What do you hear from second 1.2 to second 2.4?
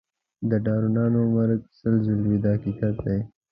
مرګ سل ځله وي